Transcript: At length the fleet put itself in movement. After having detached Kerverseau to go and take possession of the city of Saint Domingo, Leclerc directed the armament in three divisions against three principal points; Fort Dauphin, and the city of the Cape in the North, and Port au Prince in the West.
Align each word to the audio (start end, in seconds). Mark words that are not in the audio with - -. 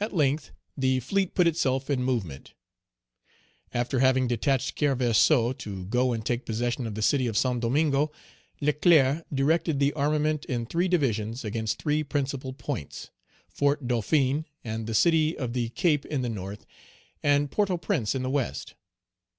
At 0.00 0.14
length 0.14 0.52
the 0.74 1.00
fleet 1.00 1.34
put 1.34 1.46
itself 1.46 1.90
in 1.90 2.02
movement. 2.02 2.54
After 3.74 3.98
having 3.98 4.26
detached 4.26 4.74
Kerverseau 4.74 5.52
to 5.58 5.84
go 5.84 6.14
and 6.14 6.24
take 6.24 6.46
possession 6.46 6.86
of 6.86 6.94
the 6.94 7.02
city 7.02 7.26
of 7.26 7.36
Saint 7.36 7.60
Domingo, 7.60 8.10
Leclerc 8.62 9.26
directed 9.30 9.80
the 9.80 9.92
armament 9.92 10.46
in 10.46 10.64
three 10.64 10.88
divisions 10.88 11.44
against 11.44 11.78
three 11.78 12.02
principal 12.02 12.54
points; 12.54 13.10
Fort 13.50 13.86
Dauphin, 13.86 14.46
and 14.64 14.86
the 14.86 14.94
city 14.94 15.36
of 15.36 15.52
the 15.52 15.68
Cape 15.68 16.06
in 16.06 16.22
the 16.22 16.30
North, 16.30 16.64
and 17.22 17.50
Port 17.50 17.68
au 17.68 17.76
Prince 17.76 18.14
in 18.14 18.22
the 18.22 18.30
West. 18.30 18.76